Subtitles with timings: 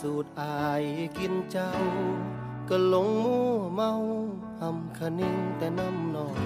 [0.00, 0.84] สูดอาย
[1.18, 1.70] กินเจ้า
[2.68, 3.92] ก็หลงมั่วเมา
[4.60, 6.36] หำคะนิ่งแต่น้ำนอง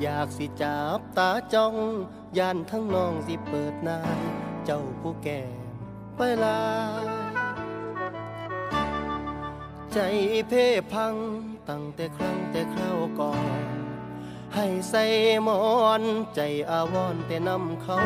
[0.00, 1.74] อยากสิจับตาจ้อง
[2.38, 4.20] ยานทั้งน้องสิเปิดนาย
[4.64, 5.40] เจ้าผู้แก่
[6.16, 6.62] ไปลา
[7.04, 7.06] ย
[9.92, 9.98] ใจ
[10.48, 11.14] เพ่พัง
[11.68, 13.77] ตั้งแต่ครั้งแต่คราวก่อน
[14.54, 15.04] ให้ใส่
[15.46, 15.62] มอ
[16.00, 16.02] น
[16.34, 17.98] ใจอาวรณ์แต่นำเขา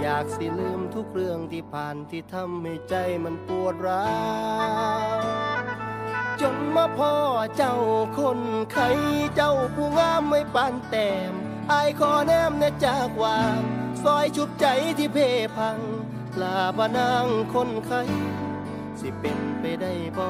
[0.00, 2.94] อยากสิลืมทุกเรื่องที่ผ่านที่ทำให้ใจ
[3.24, 4.08] มันปวดร้า
[5.16, 5.18] ว
[6.40, 7.14] จนมาพ่อ
[7.56, 7.76] เจ้า
[8.18, 8.40] คน
[8.72, 8.88] ไข้
[9.36, 11.32] เจ้าผู้งามไม่ปานแต้ม
[11.72, 13.58] อายขอแนมแนจากวาง
[14.02, 14.66] ซอยชุบใจ
[14.98, 15.18] ที่เพ
[15.56, 15.78] พัง
[16.40, 18.02] ลาบานางคนไข้
[19.00, 20.28] สิเป็นไปได้บ่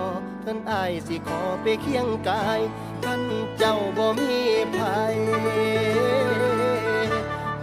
[0.50, 2.60] ท่านอายสิขอไปเคียงกาย
[3.04, 3.22] ท่าน
[3.58, 4.40] เจ้าบ่มี
[4.76, 5.16] ภัย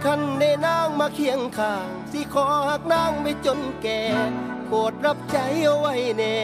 [0.04, 4.00] คันได้นางมาเคียงข้าง สิขอหักนางไปจนแก่
[4.66, 6.36] โปรดรับใจเอาไว้แน่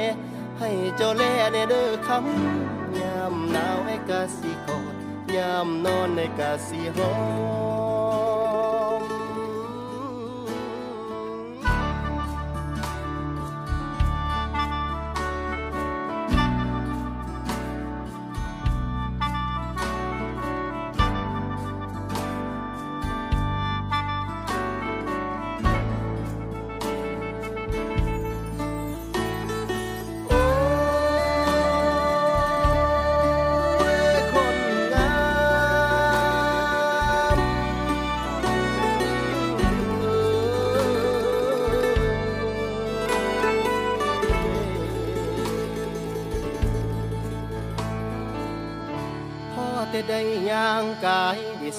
[0.58, 4.94] ให้เจ้าแลแน่เด้อคำยามหนาวให้กะสิกอด
[5.36, 7.10] ยามนอนในกะสิหอ
[7.80, 7.81] ม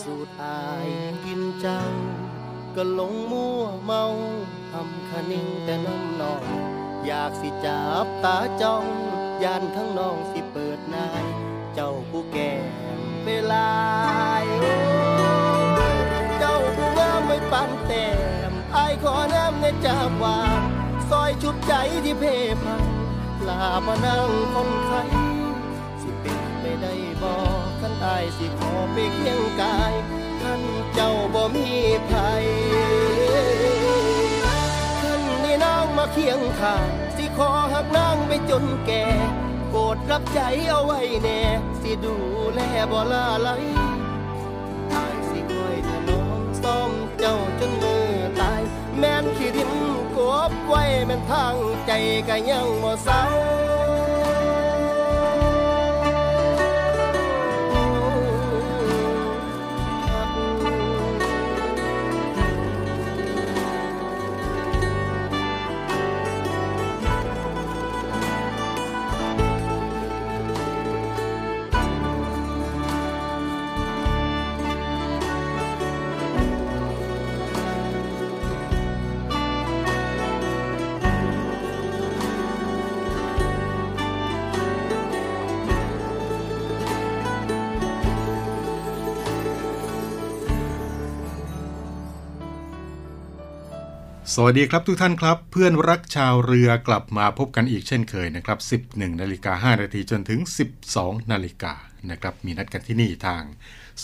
[0.02, 0.90] สูดอาย
[1.26, 1.82] กินเจ้า
[2.76, 4.04] ก็หลงมั่วเมา
[4.72, 6.44] ทำคนิ่งแต่น้ำนอง
[7.06, 8.86] อยากสิจับตาจ้อง
[9.44, 11.24] ยานทั้งน้องสิเปิดนาย
[11.74, 12.54] เจ้าผู้แก่
[13.26, 13.70] เวลา
[16.40, 18.08] เจ้าผู้งามไม่ปันแต้
[18.50, 20.60] มอายขอแนมในจาวาง
[21.10, 21.74] ซอยชุบใจ
[22.06, 22.24] ที่เพ
[22.64, 22.82] พัง
[23.48, 29.94] ลามานั่งคนไข้ายสิขอไปเคียงกาย
[30.42, 30.62] ขัน
[30.94, 31.70] เจ้าบ่มี
[32.10, 32.46] ภัย
[35.02, 39.06] ท่านนี่นางมาเคียงข้างสิขอหักนางไปจนแก่
[39.70, 41.42] โปรดรับใจเอาไว้แน่
[41.82, 42.16] สิดู
[42.54, 42.60] แล
[42.92, 43.50] บ่ลาไหล
[44.94, 48.08] อายสิคอยถนอมซ่อมเจ้าจนมือ
[48.40, 48.62] ตาย
[48.98, 49.72] แม่นขี้ดิน
[50.16, 50.18] ก
[50.50, 51.56] บไว้แม่นทาง
[51.88, 51.92] ใจ
[52.28, 53.24] ก็ยังบ่เศร้า
[94.38, 98.60] สวัสดีครับทุกท่านครับ เพื่อนรักชาวเรือกลับมาพบกันอีกเช่นเคยนะครับ
[98.94, 100.40] 11นาฬิกา5นาทีจนถึง
[100.86, 101.74] 12นาฬิกา
[102.10, 103.44] นะครับมีนัดกันที่นี่ทาง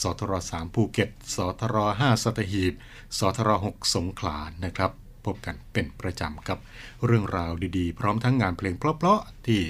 [0.01, 2.73] สทร3ภูเก็ตสทร5สัตหีบ
[3.17, 4.91] สทร6สงขลานะครับ
[5.25, 6.57] พบกันเป็นประจำกับ
[7.05, 9.61] เรื่องราวดีๆ พร้อมทั้งงานเพลงเพราะๆที่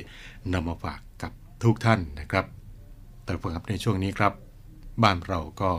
[0.53, 1.31] นำมาฝากกับ
[1.63, 2.45] ทุกท่านนะครับ
[3.23, 4.33] แต่เพื่อนครับในช่วงนี้ครับ
[5.03, 5.71] บ้านเราก็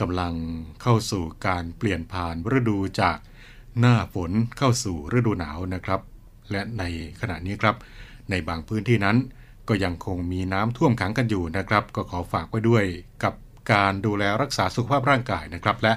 [0.00, 0.34] กำลัง
[0.82, 3.18] เข้าสู่การเปลี่ยนผ่านฤดูจาก
[3.80, 6.00] หน้าฝนเข้าสู่ฤดูหนาวนะครับ
[6.50, 6.82] และใน
[7.20, 7.76] ขณะนี้ครับ
[8.30, 9.16] ในบางพื้นที่นั้น
[9.68, 12.84] ก็ยังคงมีน้ำท่วมขังกันอยู่นะครับ ก็ขอฝากไว้ด้วย
[13.24, 13.34] กับ
[13.72, 15.92] การดูแลรักษาสุขภาพร่างกายนะครับ และ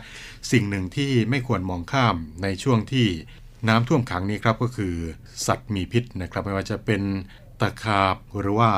[0.51, 3.07] สิ่งหนึ่งที่ไม่ควรมองข้ามในช่วงที่
[3.69, 4.95] น้ำท่วมขังนี้ครับก็คือ
[5.48, 7.01] สัตว์มีพิษนะครับ ไม่ว่าจะเป็น
[7.62, 8.72] ตะขาบหรือว่า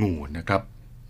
[0.00, 0.62] งูนะครับ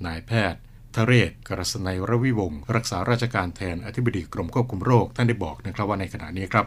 [0.06, 0.60] นายแพทย์
[0.94, 6.66] ทเรศกรสนัยรวิวงศ์รักษาราชการแทนอธิบดีกรมควบคุมโรคท่านได้บอกนะครับว่าในขณะนี้ครับ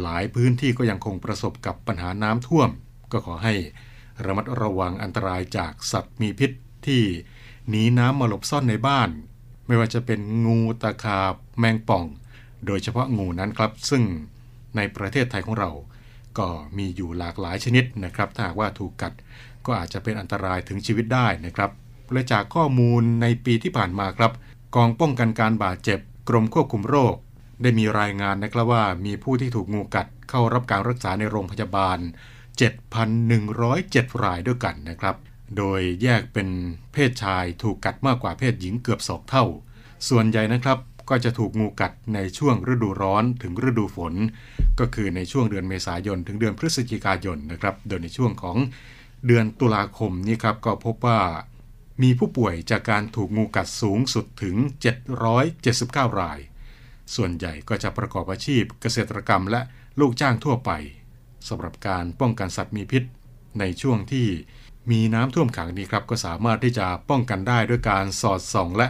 [0.00, 2.70] หลายพื้นที่ก็ยังคงประสบกับปัญหาน้ำท่วม
[3.12, 3.54] ก็ขอให้
[4.24, 6.50] ระมัดระวังอันตรายจากสัตว์มีพิษ
[6.86, 7.02] ที่
[7.68, 9.10] หนีน้ำมาหลบซ่อนในบ้าน
[9.66, 12.04] ไม่ว่าจะเป็นงูตะขาบแมงป่อง
[12.66, 14.02] โดยเฉพาะงูนั้นครับ ซึ่ง
[14.76, 15.70] ในประเทศไทยของเรา
[16.38, 19.12] ก็มีอยู่หลากหลายชนิดนะครับ ถ้าหากว่าถูกกัด
[19.66, 21.70] ก็อาจจะเป็นอันตรายถึงชีวิตได้นะครับ
[22.12, 24.32] และจากข้อมูลในปีที่ผ่านมาครับ
[24.76, 25.98] กองป้องกันการบาดเจ็บ
[26.28, 27.14] กรมควบคุมโรค
[27.62, 31.98] ได้มีรายงานนะครับว่ามีผู้ที่ถูกงูกัดเข้ารับการรักษาในโรงพยาบาล
[32.90, 35.16] 7,107 รายด้วยกันนะครับ
[35.56, 36.48] โดยแยกเป็น
[36.92, 39.44] เพศชายถูกกัดมากกว่าเพศหญิงเกือบสองเท่า
[40.08, 40.78] ส่วนใหญ่นะครับ
[41.10, 44.14] ก็จะถูกงูกัดในช่วงฤดูร้อนถึงฤดูฝน
[44.80, 48.56] ก็คือในช่วงเดือนเมษายน ถึงเดือนพฤศจิกายนนะครับ โดยในช่วงของ
[49.26, 51.20] เดือนตุลาคมนี้ครับก็พบว่า
[52.02, 54.56] มีผู้ป่วยจากการถูกงูกัดสูงสุดถึง
[55.14, 56.38] 779 ราย
[57.14, 59.60] ส่วนใหญ่ก็จะประกอบอาชีพเกษตรกรรมและ
[60.00, 60.70] ลูกจ้างทั่วไป
[61.48, 63.02] สำหรับการป้องกันสัตว์มีพิษ
[63.58, 64.26] ในช่วงที่
[64.90, 68.88] มีน้ำท่วมขังนี้ครับ ก็สามารถที่จะป้องกันได้ด้วยการสอดส่อง และ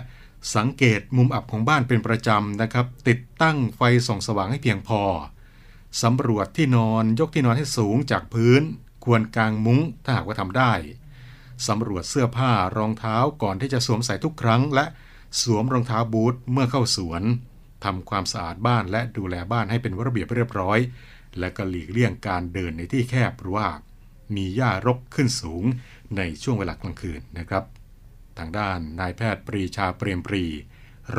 [0.56, 5.02] สังเกตมุมอับของบ้านเป็นประจำนะครับ ติดตั้งไฟส่องสว่างให้เพียงพอ
[6.02, 8.62] สำรวจที่นอนยกที่นอนให้สูงจากพื้น
[9.04, 10.72] ควรกางมุ้งถ้าหากว่าทำได้
[11.68, 14.84] สำรวจเสื้อผ้ารองเท้าก่อนที่จะสวมใส่ทุกครั้ง และ
[15.42, 17.22] สวมรองเท้าบูทเมื่อเข้าสวน
[17.84, 20.78] ทำความสะอาดบ้านและดูแลบ้านให้เป็นระเบียบเรียบร้อย
[21.38, 23.68] และก็หลีกเลี่ยงการเดินในที่แคบหรือว่า
[24.36, 25.64] มีหญ้ารกขึ้นสูง
[26.16, 27.64] ในช่วงเวลากลางคืนนะครับ
[28.38, 30.44] ทางด้านนายแพทย์ปรีชาเปรมปรี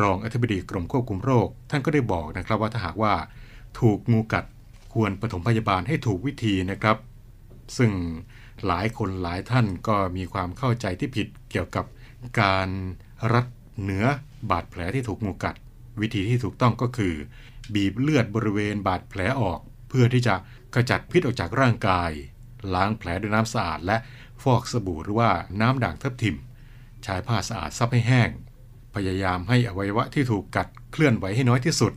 [0.00, 3.14] รองอธิบดีกรมควบคุมโรค ท่านก็ได้บอกนะครับว่าถ้าหากว่า
[3.80, 4.44] ถูกงูกัด
[4.94, 6.96] ควรปฐมพยาบาลให้ถูกวิธีนะครับ
[7.78, 7.92] ซึ่ง
[8.66, 11.84] หลายคนหลายท่านก็มีความเข้าใจที่ผิดเกี่ยวกับ
[12.40, 12.68] การ
[13.32, 13.46] รัด
[13.82, 14.04] เนื้อ
[14.50, 15.54] บาดแผลที่ถูกงูกัด
[16.00, 17.14] วิธีที่ถูกต้องก็คือ
[17.74, 20.34] บีบเลือดบริเวณบาดแผลออก เพื่อที่จะ
[20.74, 22.10] กระจัดพิษออกจากร่างกาย
[22.74, 23.96] ล้างแผลด้วยน้ำสะอาด และ
[24.42, 25.30] ฟอกสบู่หรือว่า
[25.60, 26.36] น้ำด่างทับทิม
[27.04, 28.30] ใช้ผ้าสะอาดซับให้แห้ง
[28.94, 31.92] พยายามให้อวัยวะที่ถูกกัดเคลื่อนไหวให้น้อยที่สุด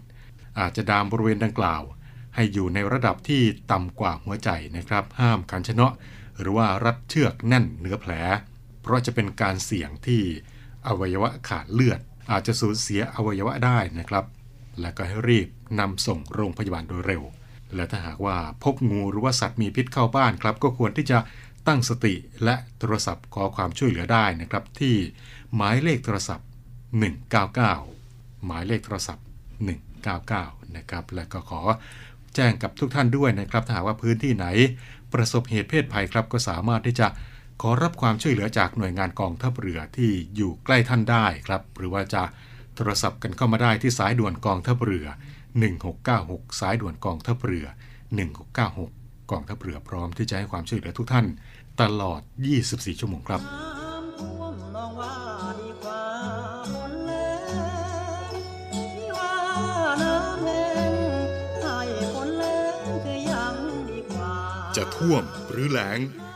[0.59, 1.81] อาจจะดามบริเวณดังกล่าว
[2.35, 3.41] ให้อยู่ในระดับที่
[3.71, 5.93] ต่ำกว่าหัวใจนะครับ ห้ามขันชนะ
[6.39, 8.11] หรือว่ารัดเชือกแน่นเหนือแผล
[8.81, 10.21] เพราะจะเป็นการเสี่ยงที่
[10.87, 11.99] อวัยวะขาดเลือด
[12.31, 14.25] อาจจะสูญเสียอวัยวะได้นะครับ
[14.81, 15.47] และก็ให้รีบ
[15.79, 17.23] นำส่งโรงพยาบาลโดยเร็ว
[17.75, 21.17] และถ้าหากว่าพบงูหรือว่าสัตว์มีพิษเข้าบ้านครับ ก็ควรที่จะ
[21.67, 22.13] ตั้งสติ
[22.43, 24.95] และโทรศัพท์ขอความช่วยเหลือได้นะครับ ที่
[25.55, 26.47] หมายเลขโทรศัพท์
[27.65, 29.25] 199 หมายเลขโทรศัพท์
[29.97, 31.61] 199 นะครับ และก็ขอ
[32.35, 34.47] แจ้งกับทุกท่านด้วยนะครับ ถ้าหากว่าพื้นที่ไหน
[35.13, 37.07] ประสบเหตุเพศภัยครับก็สามารถที่จะ
[37.61, 42.23] ขอรับความช่วยเหลือจากหน่วยงานกองทัพเรือที่อยู่ใกล้ท่านได้ครับ หรือว่าจะ
[42.75, 45.07] โทรศัพท์กันเข้ามาได้ที่สายด่วนกองทัพเรือ
[45.83, 47.65] 1696 สายด่วนกองทัพเรือ
[48.47, 51.25] 1696 กองทัพเรือพร้อมที่จะให้ความช่วยเหลือทุกท่าน
[51.81, 52.21] ตลอด
[52.59, 53.41] 24 ชั่วโมงครับ
[64.77, 65.99] จะท่วมหรือแหลง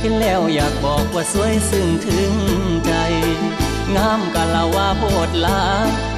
[0.00, 2.34] เห็นแล้วอยากบอกว่าสวยซึ้งถึง
[2.86, 2.92] ใจ
[3.96, 5.60] งามกะละว่าโพดลา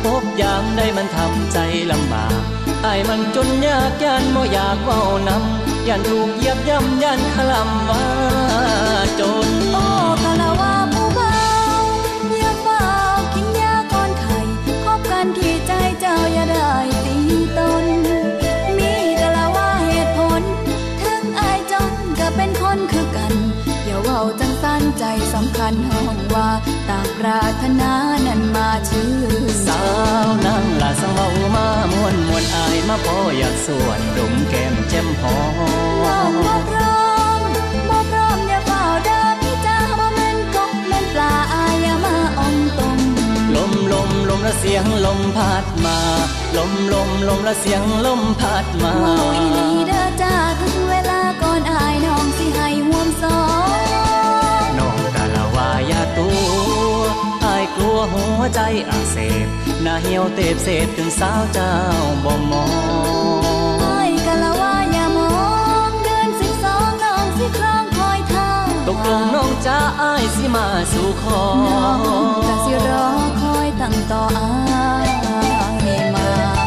[0.02, 1.58] พบยามได้มันทำใจ
[1.90, 2.40] ลำบาก
[2.82, 8.04] ไอ้มันจนยากยันบ่อยากเว้านำยันถูกเยียบย่ำยันคลำว่า
[9.20, 9.41] จน
[27.26, 27.92] รารถนา
[28.26, 29.16] นั้นมาชื่อ
[29.66, 29.80] สา
[30.26, 35.36] วนางลาสเบามามวนมวนอายมาพออยากสวนดมแก้มแจ่มหอ
[36.04, 37.00] น้องบ่พร้อ
[37.38, 37.40] ม
[37.88, 42.98] บ่พร้อมอย่าเฝ้าเดินพี่จ้าบ่แม่นกบแม่นปลาอายอย่ามาอมตม
[43.56, 45.98] ลมลมลมละเสียงลมพัดมา
[46.56, 53.38] ลมลมลมละเสียงลมพัดมาเมาอีหลีเด้อจ้าถึงเวลาก่อนอายน้องสิให้ห่วมสอ
[53.78, 57.02] งน้อาอย่าตัว
[57.44, 59.46] อายกลัวหัวใจอักเสบ
[59.82, 61.72] หน้าเหี่ยวเตบเสพถึงสาวเจ้า
[62.24, 62.68] บ่มอง
[63.82, 65.32] อ้ายกะละว่าอย่ามอ
[65.88, 71.98] งเดือนสิบสองน้องสิครองคอยทางตกลงน้องจ้าอายสิมาสู่ขอน้อง
[72.46, 73.08] กะสิรอ
[73.40, 75.08] คอยตั้งต่ออาย
[76.16, 76.61] มา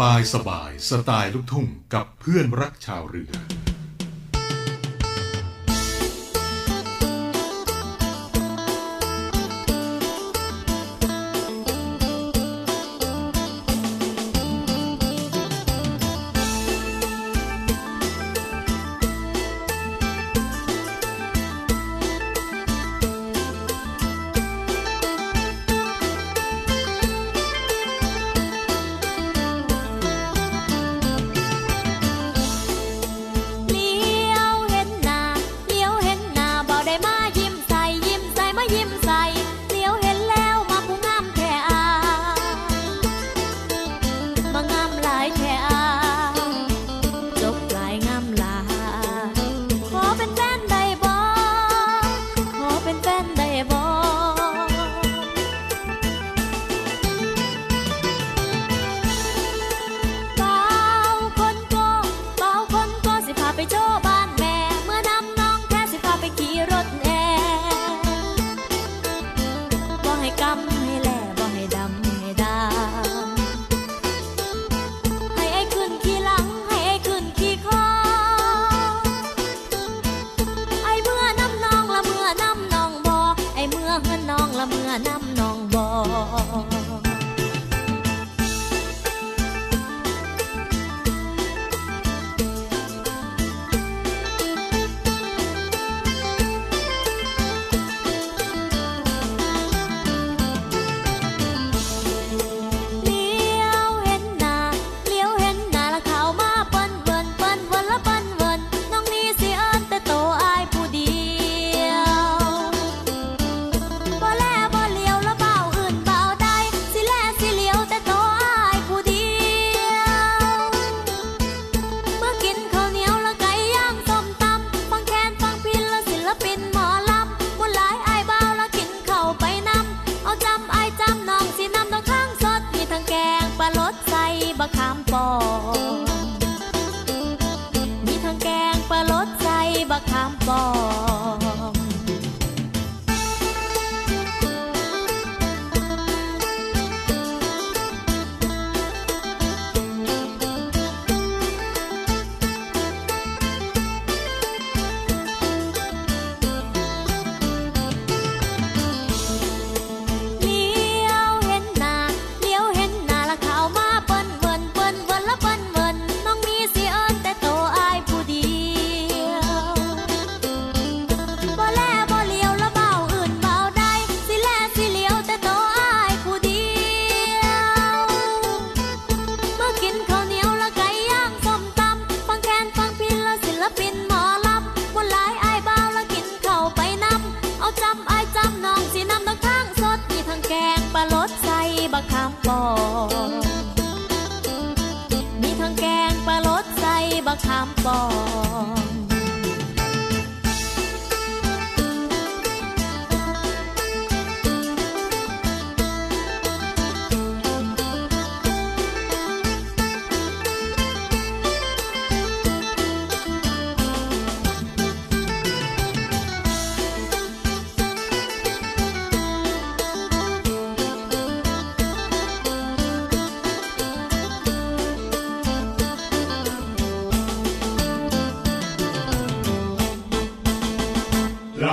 [0.00, 3.32] บายสบายสไตล์ลูกทุ่งกับเพื่อนรักชาวเรือ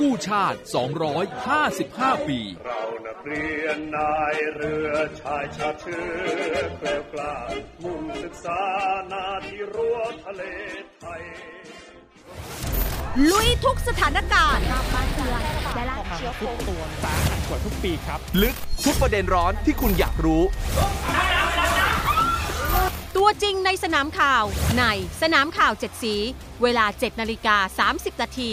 [0.00, 0.58] กู้ชาติ
[1.42, 7.34] 255 ปี เรานักเรียนนายเรือชายชาติเชื้อเกลียวกล้า
[7.82, 8.60] มุ่งศึกษา
[9.12, 10.42] นาที่รั้วทะเล
[11.00, 11.22] ไทย
[13.30, 14.64] ลุยทุกสถานการณ์
[18.42, 18.54] ลึก
[18.84, 20.42] ทุกประเด็นร้อนที่คุณอยากรู้
[23.16, 24.44] ตัวจริงในสนามข่าว
[24.78, 24.84] ใน
[25.22, 26.14] สนามข่าว 7 สี
[26.62, 28.52] เวลา 7 นาฬิกา 30 นาที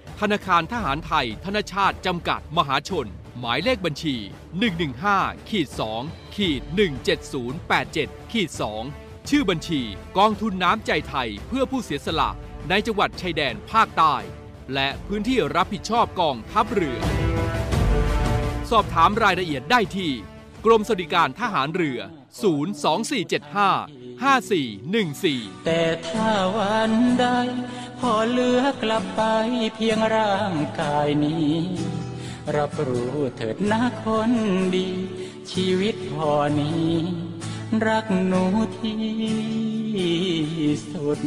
[0.25, 3.07] ธนาคารทหารไทย ธนชาติ จำกัด มหาชน
[3.39, 4.15] หมายเลขบัญชี
[4.87, 5.67] 115ขีด
[6.01, 6.61] 2ขีด
[7.47, 8.49] 17087ขีด
[8.89, 9.81] 2ชื่อบัญชี
[10.17, 12.29] กองทุนน้ำใจไทยเพื่อผู้เสียสละ
[12.69, 14.15] ในจังหวัดชายแดนภาคใต้
[14.73, 16.99] และพื้นที่รับผิดชอบกองทัพเรือ
[18.69, 20.11] สอบถามรายละเอียดได้ที่
[20.65, 21.99] กรมสวัสดิการทหารเรือ
[23.09, 27.25] 02475 5414 แต่ถ้าวันใด
[27.99, 29.21] พอเหลือกลับไป
[29.75, 31.55] เพียงร่างกายนี้
[32.55, 34.31] รับรู้เถิดนะคน
[34.75, 34.89] ดี
[35.51, 36.91] ชีวิตพอนี้
[37.87, 38.43] รักหนู
[38.79, 39.01] ที่
[40.91, 41.19] สุด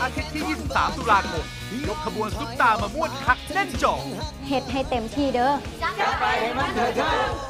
[0.00, 0.42] อาทิตย์ที่
[0.72, 1.44] 23 ตุลาคม
[1.88, 3.94] ยกขบวนซุปตามาม่วนคักแน่นจอ
[4.48, 5.52] เฮ็ดให้เต็มที่เด้อ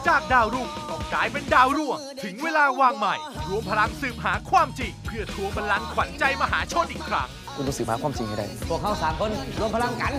[0.09, 3.15] จากดาวรุ่งต้องกลายเป็นดาวร่วง ถึงเวลาวางใหม่
[3.49, 9.31] รวมพลังสืบหาความจริง เพื่อทวงบัลลังก์ขวัญใจมหาชนอีกครั้ง คุณรู้สึกมาความจริงยังไงพวกเขาสามคน
[9.61, 10.13] รวมพลังกัน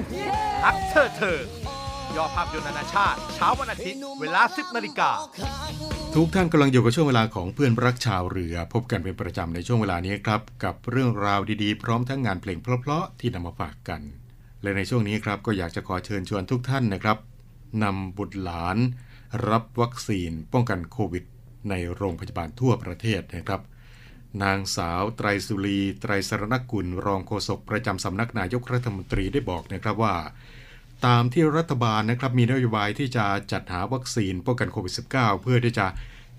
[0.64, 1.40] ฮักเธอเธอ
[2.18, 5.10] ยอดภาพยนตร์นานาชาติ เช้าวันอาทิตย์ เวลา 10นาฬิกา
[6.16, 14.02] ทุกท่านกำลังอยู่กับช่วงเวลาของเพื่อนรักชาวเรือ พบกันเป็นประจำในช่วงเวลานี้ครับ กับเรื่องราวดีๆ พร้อมทั้งงานเพลงเพราะๆที่นำมาฝากกัน
[14.62, 17.18] และในช่วงนี้ครับก็อยากจะขอเชิญชวนทุกท่านนะครับ
[17.84, 18.78] นำบุตรหลาน
[19.50, 21.24] รับวัคซีนป้องกันโควิด
[21.70, 23.62] ในโรงพยาบาลทั่วประเทศนะครับ
[24.44, 30.16] นางสาวไตรสุรี ไตรสรณกุล รองโฆษกประจำสำนักนายกรัฐมนตรีได้บอกนะครับว่า
[31.06, 35.88] ตามที่รัฐบาลนะครับมีนโยบายที่จะจัดหาวัคซีนป้องกันโควิด -19 เพื่อที่จะ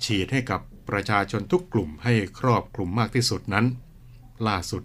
[0.05, 3.67] ฉีดให้กับประชาชนทุกกลุ่มให้ครอบคลุมมากที่สุดนั้น
[4.49, 4.83] ล่าสุด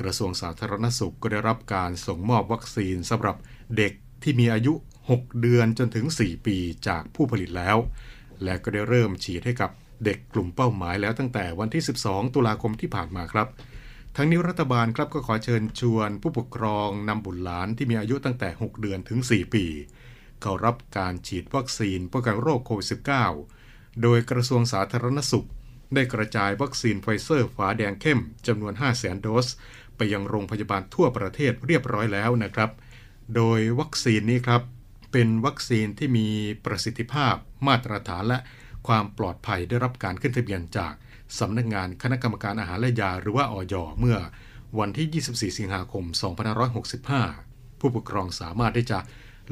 [0.00, 3.36] กระทรวงสาธารณสุขก็ได้รับการส่งมอบวัคซีนสำหรับ
[3.76, 4.72] เด็กที่มีอายุ
[5.08, 6.56] 6 เดือนจนถึง 4 ปี
[6.88, 7.76] จากผู้ผลิตแล้ว
[8.44, 9.70] และก็ได้เริ่มฉีดให้กับ
[10.04, 13.48] เด็กกลุ่มเป้าหมายแล้วตั้งแต่วันที่ 12 ตุลาคมที่ผ่านมาครับ
[14.20, 19.64] ทั้งนี้รัฐบาลครับก็ขอเชิญชวน ผู้ปกครองนำบุตรหลานที่มีอายุตั้งแต่ 6 เดือนถึง 4 ปี
[20.40, 22.88] เข้ารับการฉีดวัคซีนป้องกันโรคโควิด
[23.44, 25.48] -19 โดยกระทรวงสาธารณสุข
[25.94, 29.48] ได้กระจายวัคซีนไฟเซอร์ฝาแดงเข้มจำนวน 5 0 0 0 0 0 โดส
[29.96, 32.70] ไปยังโรงพยาบาลทั่วประเทศเรียบร้อยแล้วนะครับ
[33.36, 34.62] โดยวัคซีนนี้ครับ
[35.12, 36.28] เป็นวัคซีนที่มี
[36.64, 37.34] ประสิทธิภาพ
[37.66, 38.38] มาตรฐานและ
[38.86, 40.94] ความปลอดภัยได้รับการขึ้นทะเบียนจาก
[41.38, 44.18] สำนักงานคณะกรรมการอาหารและยาหรือว่าอย.เมื่อ
[44.78, 46.04] วันที่ 24 สิงหาคม
[46.92, 48.98] 2565 ผู้ปกครองสามารถที่จะ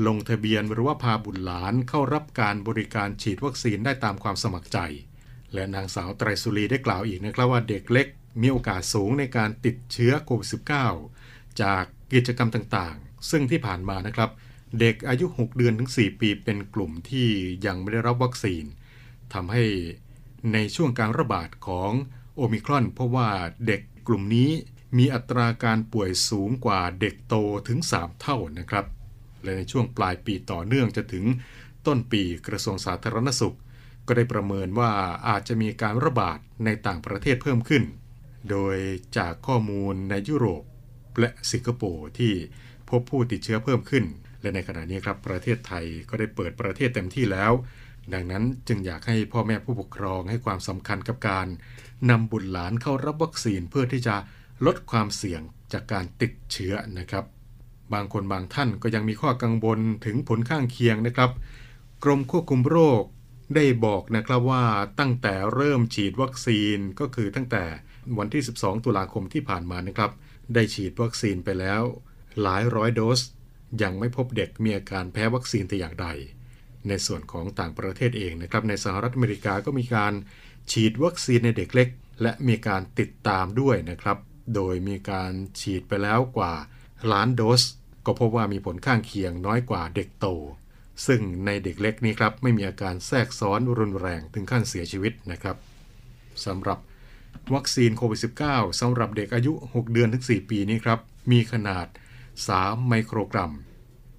[0.06, 4.78] ลงทะเบียนหรือว่าพาบุตรหลานเข้ารับการบริการฉีดวัคซีนได้ตามความสมัครใจ
[5.54, 8.06] และนางสาวไตรสุรีได้กล่าวอีกนะครับว่าเด็กเล็ก
[8.42, 10.48] มีโอกาสสูงในการติดเชื้อโควิด
[11.02, 14.30] -19 จากกิจกรรมต่างๆ ซึ่งที่ผ่านมานะครับ
[14.80, 17.28] เด็กอายุ 6 เดือนถึง 4 ปีเป็นกลุ่มที่
[17.66, 18.64] ยังไม่ได้รับวัคซีน
[19.34, 19.64] ทำให้
[20.52, 21.92] ในช่วงการระบาดของ
[22.36, 23.28] โอมิครอน เพราะว่า
[23.66, 24.50] เด็กกลุ่มนี้
[24.98, 27.34] มีอัตราการป่วยสูงกว่าเด็กโต
[27.68, 28.86] ถึง 3 เท่านะครับ
[29.42, 31.24] และในช่วงปลายปีต่อเนื่องจะถึง
[31.86, 33.56] ต้นปีกระทรวงสาธารณสุข
[34.06, 34.90] ก็ได้ประเมินว่า
[35.28, 37.84] อาจจะมีการระบาดในต่างประเทศเพิ่มขึ้น
[38.50, 38.76] โดย
[39.16, 40.62] จากข้อมูลในยุโรป
[41.20, 42.32] และสิงคโปร์ที่
[42.90, 44.04] พบผู้ติดเชื้อเพิ่มขึ้น
[44.40, 47.52] และในขณะนี้ครับประเทศไทยก็ได้เปิดประเทศเต็มที่แล้ว
[48.12, 51.46] ดังนั้นจึงอยากให้พ่อแม่ผู้ปกครองให้ความสำคัญกับการ
[52.10, 54.16] นำบุตรหลานเข้ารับวัคซีนเพื่อที่จะ
[54.66, 55.40] ลดความเสี่ยง
[55.72, 57.24] จากการติดเชื้อนะครับ
[57.94, 61.30] บางคนบางท่านก็ยังมีข้อกังวลถึงผลข้างเคียงนะครับ
[62.04, 63.02] กรมควบคุมโรค
[63.54, 64.64] ได้บอกนะครับว่า
[65.00, 67.64] ตั้งแต่เริ่มฉีดวัคซีนก็คือตั้งแต่
[68.18, 70.10] วันที่ 12 ตุลาคมที่ผ่านมานะครับ
[70.54, 71.82] ได้ฉีดวัคซีนไปแล้ว
[72.42, 73.20] หลายร้อยโดส
[73.82, 76.08] ยังไม่พบเด็กมีอาการแพ้วัคซีนแต่อย่างใด
[76.88, 80.12] ในส่วนของต่างประเทศเองนะครับในสหรัฐอเมริกาก็มีการ
[80.72, 81.88] ฉีดวัคซีนในเด็กเล็ก
[82.22, 84.18] และมีการติดตามด้วยนะครับ
[84.54, 86.54] โดยมีการฉีดไปแล้วกว่า
[87.12, 87.62] ล้านโดส
[88.06, 90.26] ก็พบว่ามีผลข้างเคียงน้อยกว่าเด็กโต
[91.06, 95.56] ซึ่งในเด็กเล็กนี้ครับไม่มีอาการแทรกซ้อนรุนแรงถึงขั้นเสียชีวิตนะครับ
[96.46, 96.78] สำหรับ
[97.54, 100.98] วัคซีนโควิด -19 สำหรับเด็กอายุ 6 เดือนถึง 4 ปีนี้ครับ
[101.32, 101.86] มีขนาด
[102.36, 103.52] 3 ไมโครกรัม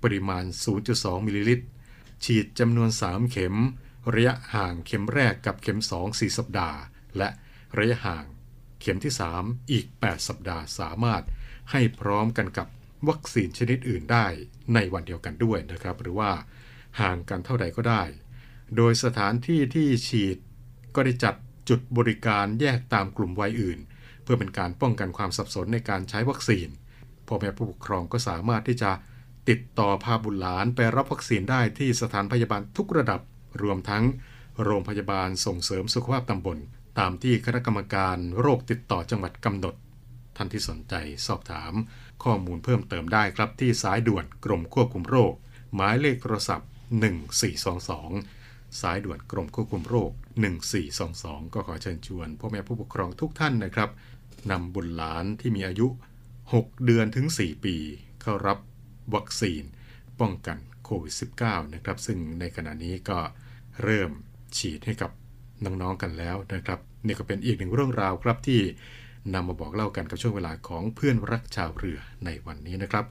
[0.03, 0.43] ปริมาณ
[0.85, 1.65] 0.2 มิลลิลิตร
[2.23, 3.55] ฉีดจำนวน 3 เข็ม
[4.13, 6.79] ระยะห่างเข็มแรกกับเข็ม 2 4 สัปดาห์
[7.17, 7.29] และ
[7.77, 8.25] ระยะห่าง
[8.81, 11.23] เข็มที่ 3 อีก 8 สัปดาห์สามารถ
[11.71, 12.67] ให้พร้อมกันกับ
[13.09, 14.25] วัคซีนชนิดอื่นได้
[14.73, 16.31] ในวันเดียวกันด้วยนะครับ หรือว่า
[17.01, 18.03] ห่างกันเท่าใดก็ได้
[18.75, 20.37] โดยสถานที่ที่ฉีด
[20.95, 21.35] ก็ได้จัด
[21.69, 23.79] จุดบริการแยกตามกลุ่มวัยอื่น
[24.23, 26.67] เพื่อเป็นการป้องกันความสับสนในการใช้วัคซีน
[27.27, 28.91] พ่อแม่ผู้ปกครองก็สามารถที่จะ
[29.49, 33.21] ติดต่อพาบุตรหลานไปรับวัคซีนได้ที่สถานพยาบาลทุกระดับ
[33.61, 34.03] รวมทั้ง
[34.63, 36.57] โรงพยาบาลส่งเสริมสุขภาพตำบล
[36.99, 39.75] ตามที่คณะกรรมการโรคติดต่อจังหวัดกำหนด
[40.35, 40.93] ท่านที่สนใจ
[41.27, 41.73] สอบถาม
[42.23, 45.33] ข้อมูลเพิ่มเติมได้ครับที่สายด่วนกรมควบคุมโรค
[45.75, 46.69] หมายเลขโทรศัพท์
[47.55, 50.11] 1422 สายด่วนกรมควบคุมโรค
[50.87, 53.89] 1422 ก็ขอเชิญชวนพ่อแม่ผู้ปกครองทุกท่านนะครับ
[54.51, 55.87] นำบุตรหลานที่มีอายุ
[56.35, 57.75] 6 เดือนถึง 4 ปี
[58.21, 58.57] เข้ารับ
[59.15, 59.63] วัคซีน
[60.19, 63.19] ป้องกันโควิด -19 นะครับซึ่งในขณะนี้ก็
[63.83, 64.11] เริ่ม
[64.57, 65.11] ฉีดให้กับ
[65.63, 68.61] น้องๆกันแล้วนะครับนี่ก็เป็นอีกหนึ่งเรื่องราวครับที่
[69.33, 73.05] นำมาบอกเล่ากันกับช่วงเวลาของเพื่อนรักชาวเรือในวันนี้นะครับ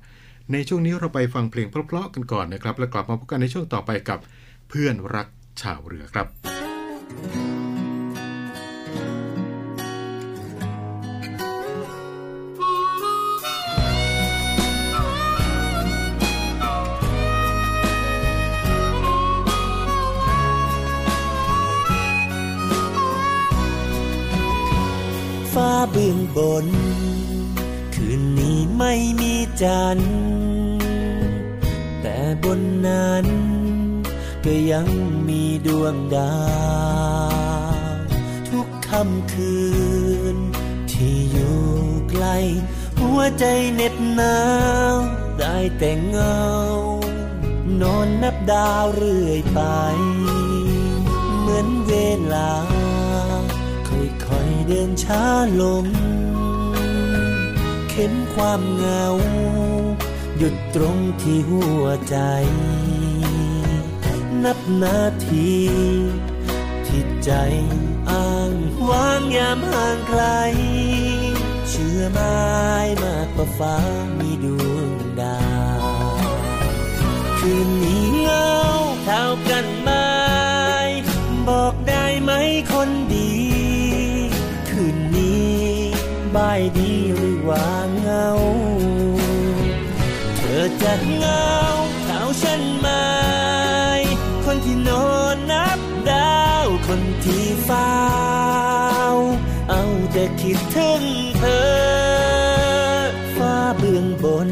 [0.52, 4.18] ในช่วงนี้เราไปฟังเพลงเพราะๆกันก่อนนะครับ แล้วกลับมาพบกันในช่วงต่อไปกับ
[4.68, 5.26] เพื่อนรัก
[5.62, 6.26] ชาวเรือครับ
[26.36, 26.66] บน
[27.94, 30.14] คืนนี้ไม่มีจันทร์
[32.02, 33.26] แต่บนนั้น
[34.44, 34.86] ก็ยัง
[35.28, 36.36] มีดวงดา
[37.92, 37.96] ว
[38.48, 39.58] ทุกค่ำคื
[40.34, 40.36] น
[40.92, 41.60] ที่อยู่
[42.10, 42.26] ไกล
[43.00, 43.44] หัวใจ
[43.74, 44.40] เหน็บหนา
[44.92, 44.94] ว
[45.38, 46.40] ได้แต่เงา
[47.80, 49.60] นอนนับดาวเรื่อยไป
[51.40, 51.92] เหมือนเว
[52.32, 52.50] ลา
[53.88, 55.22] ค่อยๆเดินช้า
[55.62, 55.86] ลง
[57.98, 59.06] เข็นความเหงา
[60.36, 62.16] หยุดตรงที่หัวใจ
[64.44, 65.54] นับนาที
[66.86, 67.32] ที่ใจ
[68.10, 68.52] อ้าง
[68.88, 70.22] ว้างยามห่างไกล
[71.68, 72.36] เชื่อไม้
[73.04, 73.76] มากกว่าฟ้า
[74.18, 75.40] มีดวงดา
[75.80, 75.82] ว
[77.38, 78.50] คืนนี้เงา
[79.04, 79.90] เท่ากันไหม
[81.48, 82.32] บอกได้ไหม
[82.72, 83.25] คนดี
[86.36, 87.66] บายดีหรือว่า
[87.98, 88.28] เงา
[90.36, 91.50] เธอจะเงา
[92.04, 92.88] เท่าฉันไหม
[94.44, 97.96] คนที่นอนนับดาว คนที่เฝ้า
[99.70, 101.02] เอาแต่คิดถึง
[101.38, 103.00] เธอ
[103.36, 104.50] ฟ้าเบื้องบน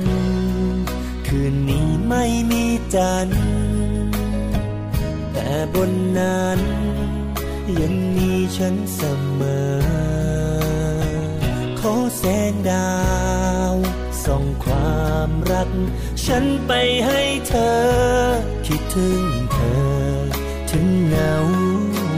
[1.27, 3.44] คืนนี้ไม่มีจันทร์
[5.33, 6.61] แต่บนนั้น
[7.81, 9.01] ยังมีฉันเส
[9.38, 10.34] มอขอ
[12.16, 12.22] แส
[12.53, 12.94] งดา
[13.72, 13.74] ว
[14.24, 15.70] ส่องความรัก
[16.27, 16.72] ฉันไป
[17.07, 17.77] ให้เธอ
[18.66, 19.22] คิดถึง
[19.53, 19.94] เธอ
[20.70, 21.35] ถึงเหงา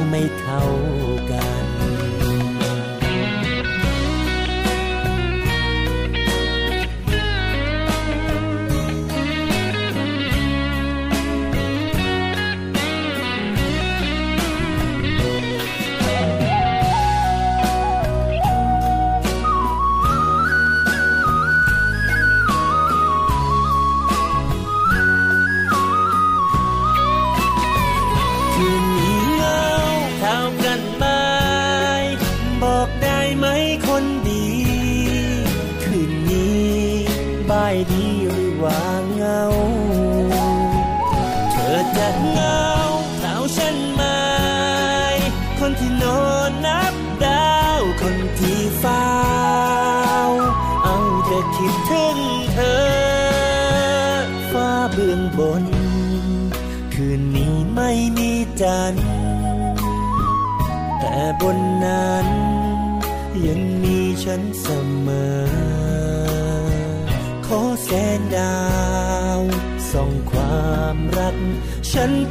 [0.09, 0.63] ไม่เท่า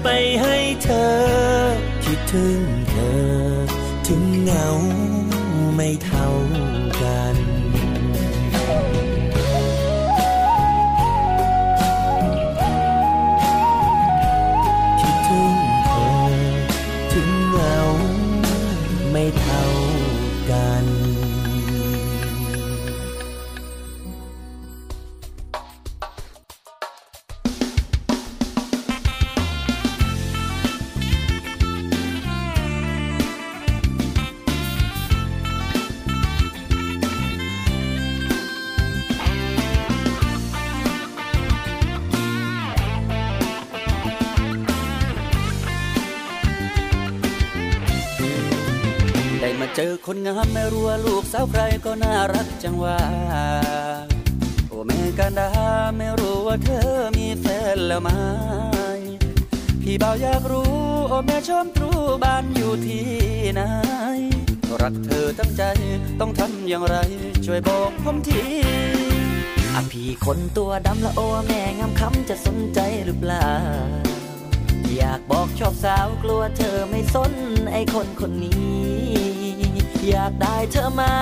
[0.07, 1.07] ไปให้เธอ
[2.03, 3.17] คิดถึงเธอ
[4.07, 52.99] ถึงเหงาาลูกสาวใครก็น่ารักจังว่า
[54.67, 55.49] โอ้แม่กันดา
[55.97, 57.45] ไม่รู้ว่าเธอมีแฟ
[57.75, 58.09] นแล้วไหม
[59.81, 60.73] พี่เบาอยากรู้
[61.09, 61.91] โอ้แม่ชมตรู
[62.23, 63.07] บ้านอยู่ที่
[63.53, 63.61] ไหน
[64.81, 65.63] รักเธอตั้งใจ
[66.19, 66.95] ต้องทำอย่างไร
[67.45, 68.41] ช่วยบอกผมที
[69.73, 73.49] อะพี่คนตัวดำละโอแม่งามคำจะสนใจหรือเปล่า
[74.95, 77.33] อยากบอกชอบสาวกลัวเธอไม่สน
[77.71, 78.64] ไอคนคนนี้
[80.09, 81.13] อยากได้เธอมา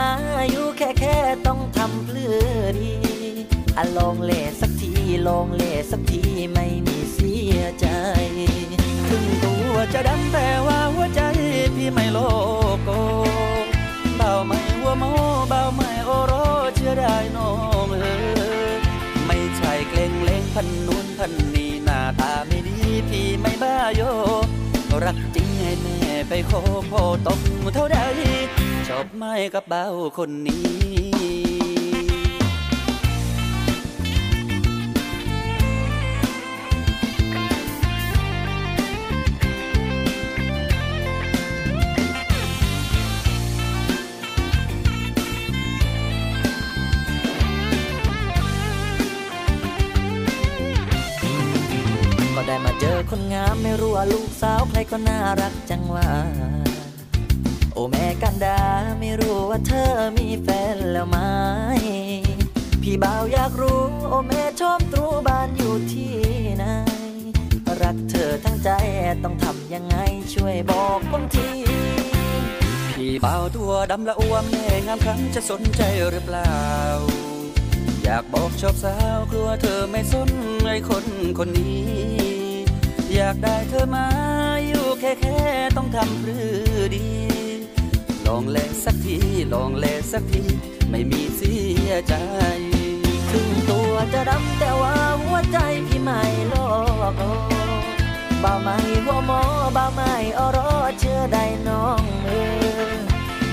[0.51, 1.17] อยู่แค่แค่
[1.47, 2.93] ต้องทำเพื่อดี
[3.77, 4.91] อะลองเล่สักที
[5.27, 6.21] ลองเล่สักที
[6.53, 7.87] ไม่มีเสียใจ
[9.09, 11.21] ถึงตัวจะดำแต่ว่าหัวใจ
[11.75, 12.19] พี่ไม่โล
[12.83, 12.89] โก
[14.17, 15.03] เบาไม่หัวโม
[15.49, 16.33] เบาไม่โอโร
[16.75, 17.51] เชื่อได้น้อ
[17.85, 17.97] งเอ
[18.67, 18.71] อ
[19.25, 22.77] ไม่ใช่เกรงเลงพันนู้นพันนี้หน้าตาไม่ดี
[23.09, 24.01] พี่ไม่บ้าโย
[25.05, 25.52] รักจริง
[26.29, 26.51] ไปโค
[26.87, 26.93] โพ
[27.27, 27.39] ตก
[27.73, 27.97] เท่าใด
[28.87, 29.85] ชอบไม่กับเบา
[30.17, 30.63] คนนี้
[52.35, 56.09] ก็ได้มาเจอคนงามไม่รู้ว่าลูก สาวใครก็น่ารักจังว่า
[57.73, 58.59] โอแม่กันดา
[58.99, 61.17] ไม่รู้ว่าเธอมีแฟนแล้วไหม
[62.81, 66.15] พี่บ่าวอยากรู้ โอแม่ชมตรูบ้านอยู่ที่
[66.57, 66.63] ไหน
[67.81, 68.69] รักเธอทั้งใจ
[69.23, 69.95] ต้องทำยังไง
[70.33, 71.49] ช่วยบอกผมที
[72.95, 76.55] พี่บ่าวตัวดำละอ้วมแม่งามครั้งจะสนใจหรือเปล่า
[78.03, 80.29] อยากบอกชอบสาวกลัวเธอไม่สน
[80.63, 81.05] ไอคน
[81.37, 82.32] คนนี้
[83.15, 84.07] อยากได้เธอมา
[84.67, 85.39] อยู่แค่แค่
[85.77, 86.37] ต้องทำหรื
[86.77, 87.07] อดี
[88.27, 89.17] ลองแลสักที
[89.53, 90.43] ลองแลสักที
[90.89, 91.53] ไม่มีเสี
[91.87, 92.15] ยใจ
[93.31, 96.21] ถึงตัวจะดำแต่ว่าหัวใจพี่ไม่
[96.53, 96.69] ลอ
[97.11, 97.21] ก
[98.43, 99.41] บ่าไม่หัวหมอ
[99.75, 102.29] บ่าไม่อรอเชื่อได้น้องเอ
[102.89, 102.93] อ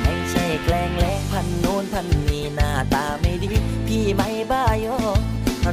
[0.02, 3.52] ไม่ใช่แกล้งแล้งพันโน้นพันนี้หน้าตาไม่ดี
[3.86, 4.86] พี่ไม่บ้าโย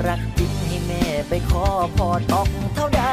[0.06, 3.04] รักจริงให้แม่ไปขอพอตอกเท่าใด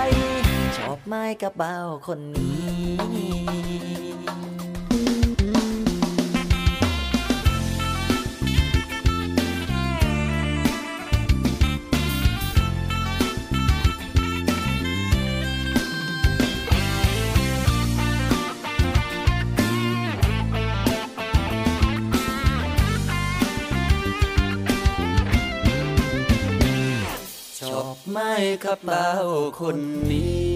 [0.94, 1.76] อบไม้กับเบ้า
[2.07, 4.13] คนนี้
[28.16, 29.11] ไม้กับเบา
[29.61, 29.79] คน
[30.11, 30.55] นี้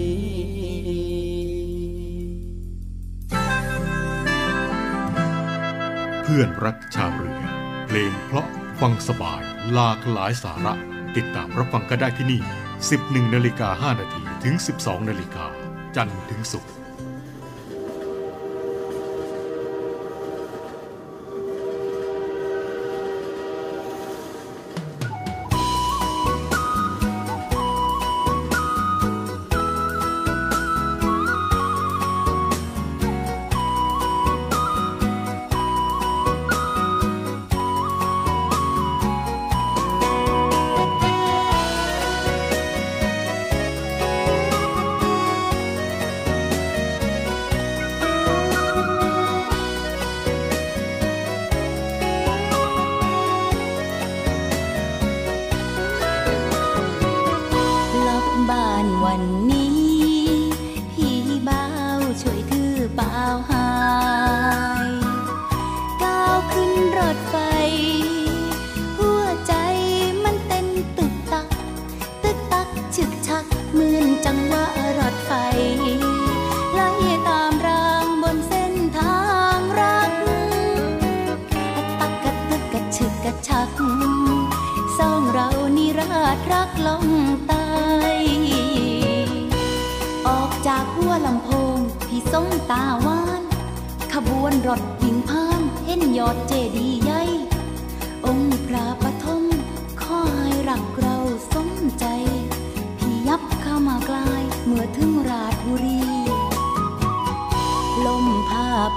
[6.23, 7.41] เพื่อนรักชาวเรือ
[7.87, 8.47] เพลงเพราะ
[8.81, 9.41] ฟังสบาย
[9.73, 10.73] หลากหลายสาระ
[11.15, 12.41] ติดตามรับฟังก็ได้ที่นี่
[12.87, 15.45] 11นาฬิกา5นาทีถึง 12นาฬิกา
[15.95, 16.71] จันทร์ถึงศุกร์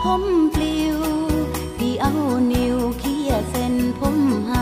[0.01, 0.22] ผม
[0.55, 0.99] ปลิว
[1.76, 2.12] พี่เอา
[2.53, 4.16] นิ้วเขี่ยเส้นผม
[4.49, 4.51] ห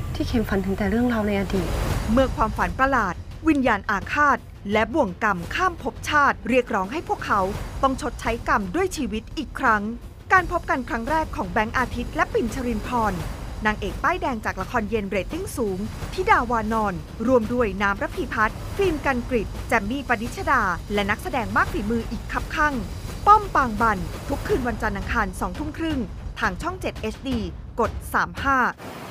[0.21, 1.69] ที่เข็มฝันถึงแต่เรื่องราวในอดีต
[2.11, 3.15] เมื่อความฝันประหลาด
[3.47, 4.37] วิญญาณอาฆาต
[4.71, 7.41] และบ่วงกรรมข้ามภพชาติ เรียกร้องให้พวกเขา
[7.83, 9.81] ต้องชดใช้กรรมด้วยชีวิตอีกครั้ง
[10.33, 13.13] การพบกันครั้งแรกของแบงค์อาทิตย์และปิ่นชรินพร
[13.65, 15.79] นางเอกป้ายแดงจากละครเย็นเรตติ้งสูง
[16.13, 16.93] ธิดาวานร
[17.27, 20.63] ร่วมด้วยน้ำรพีภัทรฟิล์มกันกริดแจมมี่ปนิชดา
[20.93, 22.73] และนักแสดงมากฝีมืออีกคับคั่ง
[23.27, 23.97] ปมปางบรรพ์
[24.27, 25.99] ทุกคืนวันจันทร์อังคาร2ทุ่มครึ่ง
[26.39, 27.29] ทางช่อง 7 HD
[27.79, 27.91] กด
[28.55, 29.10] 35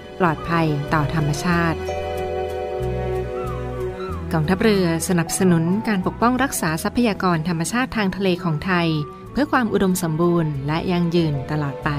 [0.19, 1.79] ปลอดภัยต่อธรรมชาติ
[4.33, 8.87] กองทัพเรือสนับสนุนการปกป้องรักษาทรัพยากรธรรมชาติทางทะเลของไทย
[9.31, 11.89] เพื่อความอุดมสมบูรณ์และยั่งยืนตลอดไป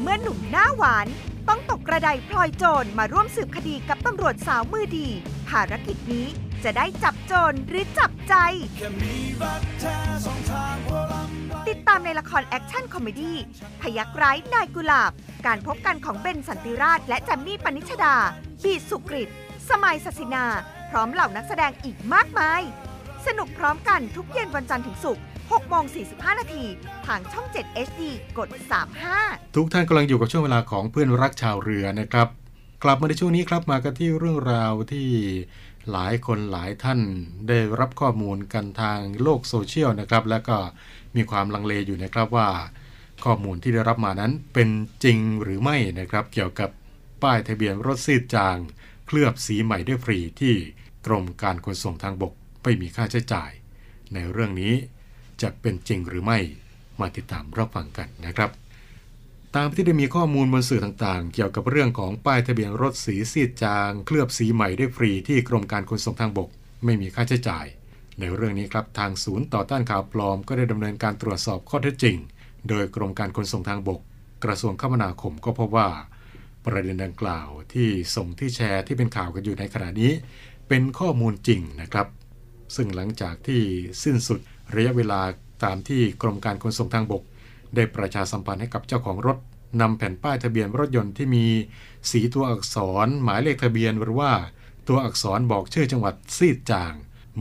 [0.00, 1.06] เมื่อหนุ่มหน้าหวาน
[1.48, 5.08] ต้องตกกระไดพลอยโจนมาร่วมสืบคดีกับตำรวจสาวมือดี
[5.48, 6.26] ภารกิจนี้
[6.64, 8.34] จะได้จับโจรหรือจับใจ
[11.68, 13.36] ติดตามในละคร action comedy
[13.80, 15.12] พยัคฆ์ร้ายนายกุหลาบ
[15.46, 18.16] การพบกันของเบนสันติราช และแจมมี่ปนิชดา
[18.64, 19.30] บีสุกริต
[19.70, 20.44] ใหม่ศศินา
[20.90, 22.60] พร้อมเหล่านักแสดงอีกมากมาย
[23.26, 26.64] สนุกพร้อมกันทุกเย็นวันจันทร์ถึงศุกร์6โมง45 นาที
[27.06, 28.02] ทางช่อง 7 HD
[28.38, 28.48] กด
[29.02, 32.28] 35 ทุกท่านกำลังอยู่กับช่วงเวลาของเพื่อนรักชาวเรือนะครับ
[32.84, 35.08] กลับมาในช่วงนี้ครับมากันที่เรื่องราวที่
[35.92, 37.00] หลายคนหลายท่าน
[37.48, 40.56] ได้รับข้อมูลกันทางโลกโซเชียลนะครับ แล้วก็
[41.16, 42.48] มีความลังเลอยู่นะครับว่า
[43.24, 44.68] ข้อมูลที่ได้รับมานั้นเป็น
[45.04, 46.70] จริงหรือไม่นะครับ เกี่ยวกับ
[47.22, 48.56] ป้ายทะเบียนรถซีดจาง
[49.06, 50.54] เคลือบสีใหม่ด้วยฟรีที่
[51.06, 52.32] กรมการขนส่งทางบก
[52.62, 53.50] ไม่มีค่าใช้จ่าย
[54.14, 54.74] ในเรื่องนี้
[55.42, 56.38] จะเป็นจริงหรือไม่
[57.00, 58.50] มาติดตามรับฟังกันนะครับ
[59.56, 66.48] ตามที่ได้มีข้อมูลบนสื่อต่างๆ เกี่ยวกับเรื่องของป้ายทะเบียนรถสีซีดจาง เคลือบสีใหม่ได้ฟรีที่กรมการขนส่งทางบก
[66.84, 67.66] ไม่มีค่าใช้จ่าย
[68.18, 72.16] ในเรื่องนี้ครับทางศูนย์ต่อต้านข่าวปลอมก็ได้ดำเนินการตรวจสอบข้อเท็จจริง
[72.68, 74.00] โดยกรมการขนส่งทางบก
[74.44, 75.88] กระทรวงคมนาคมก็พบว่า
[76.64, 80.12] ประเด็นดังกล่าวที่ส่งที่แชร์ที่เป็นข่าวกันอยู่ในขณะนี้
[80.68, 82.06] เป็นข้อมูลจริงนะครับ
[82.76, 83.60] ซึ่งหลังจากที่
[84.02, 84.38] สิ้นสุด
[84.74, 85.20] ระยะเวลา
[85.64, 87.22] ตามที่กรมการขนส่งทางบก
[87.74, 89.38] ได้ประชาสัมพันธ์ให้กับเจ้าของรถ
[89.80, 91.46] นำแผ่นป้ายทะเบียนรถยนต์ที่มี
[92.10, 94.32] สีตัวอักษรหมายเลขทะเบียนหรือว่า
[94.88, 96.92] ตัวอักษรบอกชื่อจังหวัดซีดจาง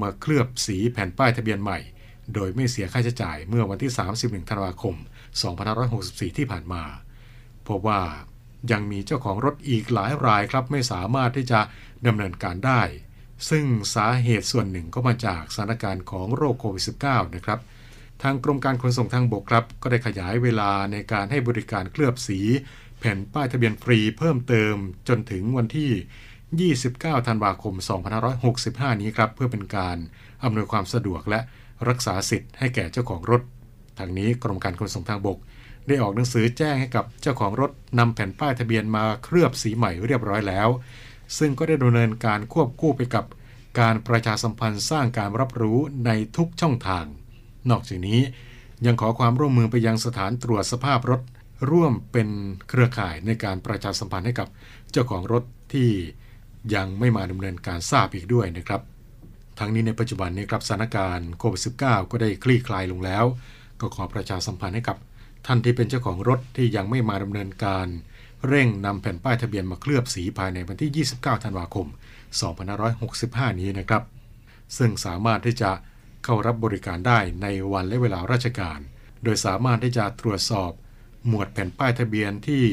[0.02, 1.80] มาเคลือบสีแผ่นป้ายทะเบียนใหม่
[2.34, 4.96] โดยไม่เสียค่าใช้จ่ายเมื่อวันที่ 31 ธันวาคม
[5.66, 6.84] 2564 ที่ผ่านมา
[7.68, 8.02] พบว่า
[8.72, 11.60] ยังมีเจ้าของรถอีกหลายรายครับไม่สามารถที่จะ
[12.08, 12.82] ดำเนินการได้
[13.50, 13.66] ซึ่ง
[13.96, 17.60] สาเหตุส่วนหนึ่งก็มาจากสถานการณ์ของโรคโควิด -19 นะครับ
[18.28, 22.40] ทางกรมการขนส่งทางบกครับ ก็ได้ขยายเวลาในการให้บริการเคลือบสี
[23.00, 24.76] แผ่นป้ายทะเบียนฟรีเพิ่มเติม
[25.08, 27.74] จนถึงวันที่ 29 ธันวาคม
[28.38, 29.98] 2565 นี้ครับ เพื่อเป็นการ
[30.44, 31.40] อำนวยความสะดวกและ
[31.90, 33.42] รักษาสิทธิ์ให้แก่เจ้าของรถ
[34.00, 35.38] ทางนี้กรมการขนส่งทางบก
[35.88, 40.68] ได้ออกหนังสือแจ้งให้กับเจ้าของรถนำแผ่นป้ายทะเบียนมาเคลือบสีใหม่เรียบร้อยแล้ว
[41.38, 43.26] ซึ่งก็ได้ดำเนินการควบคู่ไปกับ
[43.80, 47.08] การประชาสัมพันธ์สร้างการรับรู้ในทุกช่องทาง
[47.70, 48.20] นอกจากนี้
[48.86, 51.22] ยังขอความร่วมมือไปยังสถานตรวจสภาพรถ
[51.72, 52.28] ร่วมเป็น
[52.70, 54.48] เครือข่ายในการประชาสัมพันธ์ให้กับ
[54.92, 55.44] เจ้าของรถ
[55.74, 55.90] ที่
[56.76, 58.82] ยังไม่มาดำเนินการทราบอีกด้วยนะครับ
[59.60, 63.26] ทั้งนี้ในปัจจุบันนี้ครับสถานการณ์โควิด -19 ก็ได้คลี่คลายลงแล้ว
[63.82, 64.98] ก็ขอประชาสัมพันธ์ให้กับ
[65.46, 67.88] ท่านที่เป็นเจ้าของรถที่ยังไม่มาดำเนินการ
[68.48, 71.88] เร่งนำแผ่นป้ายทะเบียนมาเคลือบสีภายในวันที่ 29 ธันวาคม
[72.74, 74.04] 2565 นี้นะครับ
[74.78, 75.72] ซึ่งสามารถที่จะ
[76.26, 78.80] เข้ารับบริการได้ในวันและเวลาราชการ
[79.24, 80.72] โดยสามารถที่จะตรวจสอบ
[81.28, 82.64] หมวดแผ่นป้ายทะเบียนที่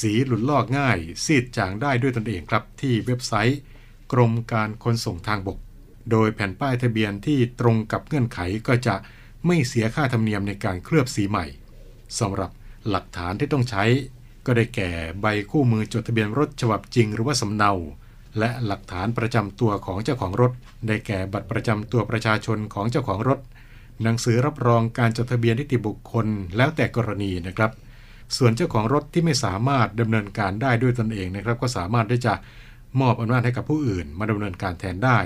[0.00, 3.60] สีหลุดลอกง่าย ซีดจางได้ด้วยตนเองครับ ที่เว็บไซต์
[4.12, 5.58] กรมการขนส่งทางบก
[6.10, 8.94] โดยแผ่นป้ายทะเบียนที่ตรงกับเงื่อนไขก็จะ
[9.46, 11.46] ไม่เสียค่าธรรมเนียมในการเคลือบสีใหม่
[12.18, 12.50] สำหรับ
[12.88, 13.84] หลักฐานที่ต้องใช้
[14.46, 17.72] ก็ได้แก่ใบคู่มือจดทะเบียนรถฉบับจริงหรือว่าสำเนา
[18.38, 20.52] และหลักฐานประจำตัวของเจ้าของรถ
[20.86, 23.38] ได้แก่บัตรประจำตัวประชาชนของเจ้าของรถ
[24.02, 26.26] หนังสือรับรองการจดทะเบียนนิติบุคคล
[26.56, 27.70] แล้วแต่กรณีนะครับ
[28.36, 32.34] ส่วนเจ้าของรถที่ไม่สามารถดำเนินการได้ด้วยตนเองนะครับ ก็สามารถที่จะ
[33.00, 35.18] มอบอำนาจให้กับผู้อื่น มาดำเนินการแทนได้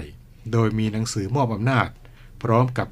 [0.52, 1.88] โดยมีหนังสือมอบอำนาจ
[2.42, 2.88] พร้อมกับ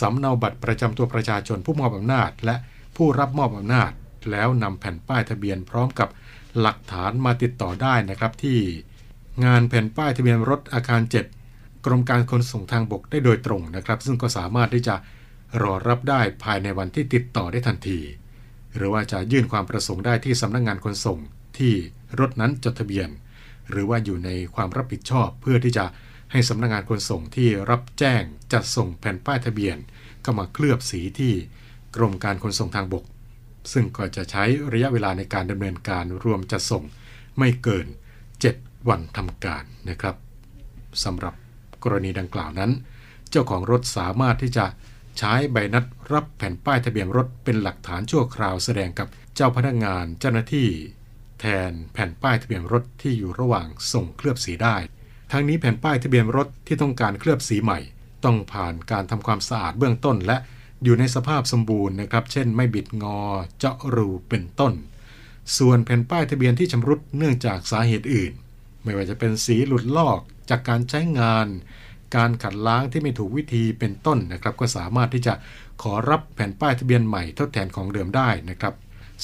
[0.00, 2.56] สำเนาบัตรประจำตัวประชาชนผู้มอบอำนาจ และ
[2.96, 3.90] ผู้รับมอบอำนาจ
[4.30, 6.08] แล้วนำแผ่นป้ายทะเบียนพร้อมกับ
[6.60, 8.58] หลักฐานมาติดต่อได้นะครับที่
[9.42, 11.02] งานแผ่นป้ายทะเบียนรถอาคาร
[11.42, 14.94] 7 กรมการขนส่งทางบกได้โดยตรงนะครับ ซึ่งก็สามารถที่จะ
[15.62, 17.98] รอรับได้ภายในวันที่ติดต่อได้ทันที
[18.76, 21.18] หรือว่าจะยื่นความประสงค์ได้ที่สำนักงงานขนส่ง
[21.58, 21.72] ที่
[22.20, 23.08] รถนั้นจดทะเบียน
[23.70, 25.84] หรือว่าอยู่ในความรับผิดชอบเพื่อที่จะ
[26.32, 28.22] ให้สำนักงงานขนส่งที่รับแจ้ง
[28.52, 29.76] จัดส่งแผ่นป้ายทะเบียน
[30.24, 31.32] ก็มาเคลือบสีที่
[31.96, 33.04] กรมการขนส่งทางบก
[33.72, 36.84] ซึ่งก็จะใช้ระยะเวลาในการดำเนินการรวมจัดส่ง
[37.38, 37.86] ไม่เกิน
[38.52, 40.16] 7 วันทำการนะครับ
[41.04, 41.34] สำหรับ
[41.84, 42.70] กรณีดังกล่าวนั้น
[43.30, 44.66] เจ้าของรถสามารถที่จะ
[45.18, 50.68] ใช้ใบนัดรับแผ่นป้ายทะเบียนรถเป็นหลักฐานชั่วคราวแสดงกับเจ้าพนักงานเจ้าหน้าที่
[51.40, 54.76] แทนแผ่นป้ายทะเบียนรถที่อยู่ระหว่างส่งเคลือบสีได้
[55.32, 57.78] ทั้งนี้แผ่นป้ายทะเบียนรถที่ต้องการเคลือบสีใหม่
[58.24, 60.36] ต้องผ่านการทำความสะอาดเบื้องต้น และ
[60.84, 63.18] อยู่ในสภาพสมบูรณ์นะครับ เช่น ไม่บิดงอ
[63.58, 64.74] เจาะรูเป็นต้น
[65.58, 68.32] ส่วนแผ่นป้ายทะเบียนที่ชำรุดเนื่องจากสาเหตุอื่น
[68.84, 70.18] ไม่ว่าจะเป็นสีหลุดลอก
[70.50, 71.46] จากการใช้งาน
[72.16, 75.34] การขัดล้างที่ไม่ถูกวิธีเป็นต้นนะครับ ก็สามารถที่จะ
[75.82, 78.74] ขอรับแผ่นป้ายทะเบียนใหม่ทดแทนของเดิมได้นะครับ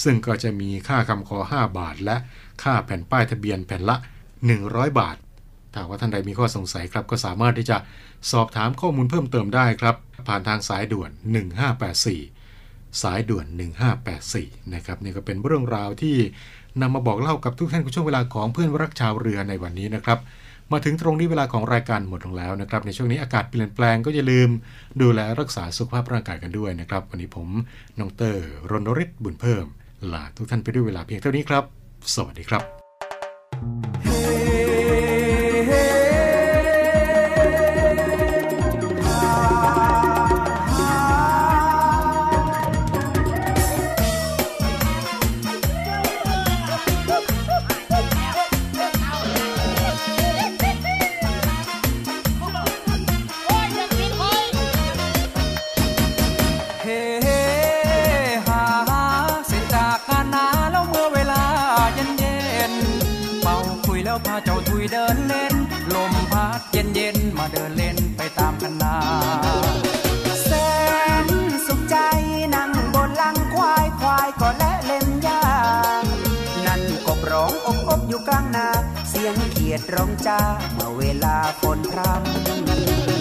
[0.03, 2.17] ซึ่งก็จะมีค่าคำขอ 5 บาท และ
[2.63, 3.97] ค่าแผ่นป้ายทะเบียนแผ่นละ
[4.47, 5.17] 100 บาท
[5.73, 7.77] ถ้าว่าท่านใดมีข้อสงสัยครับ ก็สามารถที่จะ
[8.33, 9.97] สอบถามข้อมูลเพิ่มเติมได้ครับ
[10.29, 11.11] ผ่านทางสายด่วน
[12.07, 13.47] 1584 สายด่วน
[14.11, 16.17] 1584 นะครับนี่ก็เป็นเรื่องราวที่
[16.81, 20.19] นำมาบอกเล่ากับทุกท่านในช่วงเวลาของเพื่อนรักชาวเรือในวันนี้นะครับ
[20.73, 24.49] มาถึงตรงนี้เวลาของรายการหมดลงแล้วนะครับ ในช่วงนี้อากาศเปลี่ยนแปลงก็อย่าลืม
[25.03, 27.49] ดูแลรักษาสุขภาพร่างกายกันด้วยนะครับ วันนี้ผม
[27.99, 29.67] นงเตอร์รณฤทธิ์บุญเพิ่ม
[30.13, 31.65] ลาทุกท่านไปด้วยเวลาเพียงเท่านี้ครับ
[32.15, 34.10] สวัสดีครับ
[64.93, 65.55] เดินเล่น
[65.95, 68.97] ลมพัดเย็นเย็นๆมาเดินเล่นไปตามกันนา
[70.45, 70.51] แส
[71.25, 71.27] น
[71.67, 71.97] สุขใจ
[72.55, 75.43] นั่งบนหลังควายควายก็และเล่นยา
[76.67, 78.69] นั่นกบร้องอบอบอยู่กลางนา
[79.09, 80.41] เสียงเขียดร้องจ้า
[80.73, 83.20] เมื่อเวลาฝนพรำ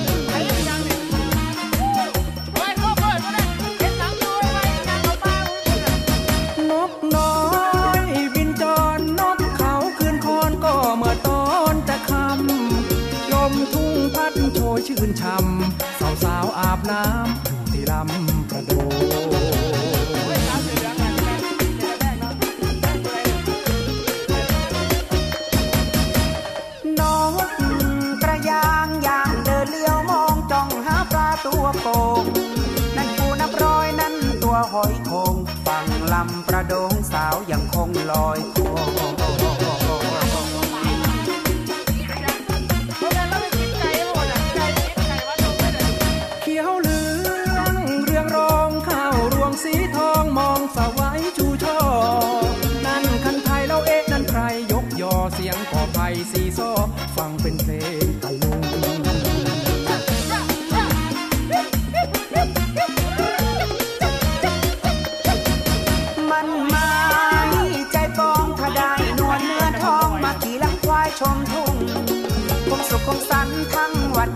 [38.12, 38.59] ลอย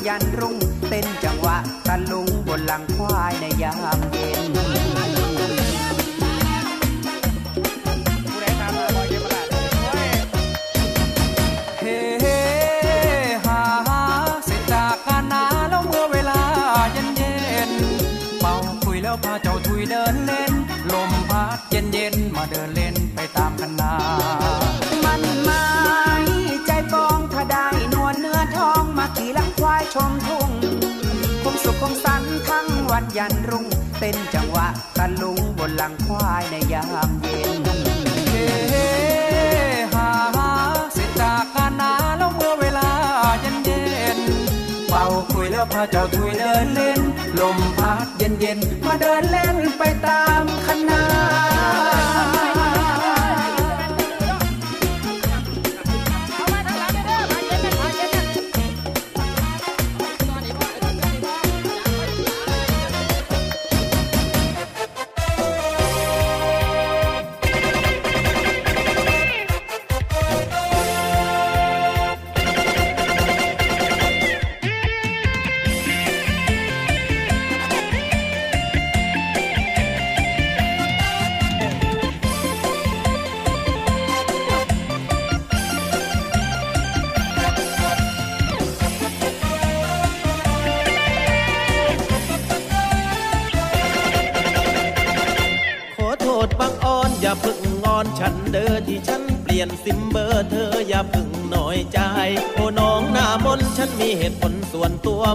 [0.08, 4.44] ยันรุ่ง เต้นจังหวะตะลุงบนหลังควายในยามเย็น
[11.82, 11.86] เฮ
[12.22, 12.26] เฮ
[13.46, 14.02] ฮาฮา
[14.46, 16.42] เสร็จจากการนาแล้วเมื่อเวลา
[16.92, 17.34] เย็นเย็
[17.70, 17.72] น
[18.40, 20.54] เฝ้าคุยแล้วพาเจ้าทุยเดินเล่น
[20.94, 23.94] ลมพัดเย็นเย็นมาเดินเล่นไปตามคันนา
[29.94, 30.50] ชมทุ่ง
[31.44, 33.68] คงสุขคงสันทั้งวันยันรุ่ง
[34.00, 34.68] เต้นจังหวะ
[34.98, 37.62] ตะลุงบนหลังควายในยามเย็น
[38.30, 38.36] เฮ
[39.94, 40.10] ฮา
[40.94, 42.90] เสร็จจากการนาแล้วเมื่อเวลา
[43.42, 43.84] เย็นเย็
[44.18, 44.20] น
[44.90, 47.02] เป่าคุยแล้วพาเจ้าทุยเดินเล่น
[47.42, 50.92] ลมพัดเย็นเย็นมาเดินเล่นไปตามคันน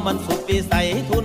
[0.07, 1.19] มันสุดวิสัยทุ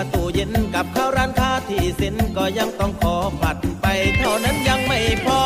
[0.00, 3.86] าตู้เย็นกับข้าวร้านค้าที่สินก็ยังต้องขอผัดไป
[4.18, 5.39] เท่านั้นยังไม่พอ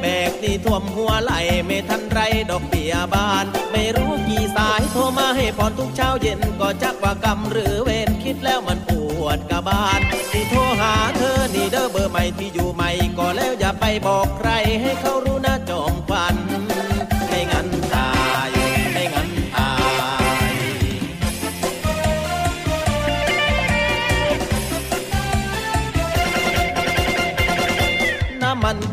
[0.00, 1.32] แบกนี่ท่วมหัวไหล
[1.66, 2.20] ไม่ทันไร
[2.50, 8.90] ดอกเบี้ยบาน ไม่รู้กี่สายโทรมาให้ผ่อนทุกเช้าเย็นก็จักว่ากรรมหรือเวรคิดแล้วมันป
[9.22, 10.00] วดกระบาล
[10.32, 15.33] ที่โทรหาเธอนี่เด้อเบอร์ใหม่ที่อยู่ใหม่ก็แล้วอย่าไปบอกใครให้เขารู้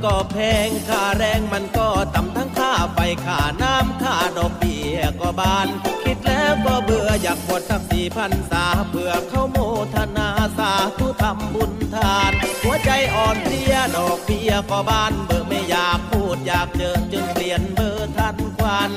[0.05, 0.37] ก็แพ
[0.67, 5.67] งค่าแรงมันก็ต่ำทั้งค่าไฟค่าน้ำค่าดอกเบี้ยก็บาน
[6.03, 9.57] คิดแล้วก็เบื่ออยากหมดสักสี่พันสาเพื่อเข้าโม
[9.93, 12.31] ทนาสาธุทำบุญทาน
[12.63, 18.91] หัวใจอ่อนเพลียดอกเบี้ยก็บานเบื่อไม่อยากพูดอยากเจอจึงเปลี่ยนเบอร์ทันควัน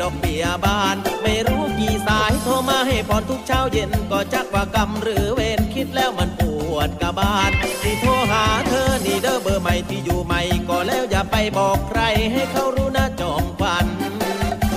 [0.00, 6.42] ดอกเบี้ยบาน ไม่รู้กี่สายโทรมาให้พรทุกเช้าเย็นก็จักว่ากรรมหรือเวรคิดแล้วมันป
[6.74, 7.50] วดกระบาด
[7.82, 12.00] ที่โทรหาเธอนี่เด้อเบอร์ใหม่ที่อยู่ใหม่ก็แล้วอย่าไปบอกใคร
[12.32, 13.86] ให้เขารู้นะจอมขวัน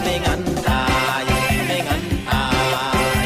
[0.01, 0.83] ไม่งั้นตา
[1.21, 1.23] ย
[1.65, 2.45] ไม่งั้นตา
[3.23, 3.25] ย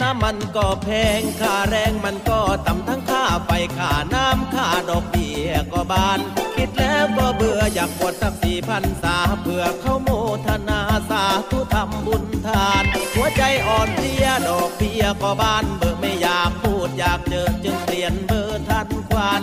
[0.00, 0.88] น้ำมันก็แพ
[1.20, 2.40] งค่าแรงมันก็
[3.52, 6.18] ไฟค่าน้ำค่าดอกเบี้ยก็บาน
[6.56, 10.08] คิดแล้วก็เบื่ออยากบวชสักสี่พันสาเพื่อเข้าโม
[10.46, 10.80] ทนา
[11.10, 12.84] สาธุทำบุญทาน
[13.14, 19.42] หัวใจอ่อนเพลียดอกเบี้ยก็บาน เบื่อไม่อยากพูดอยากเจอจึงเปลี่ยนเบอร์ทันควัน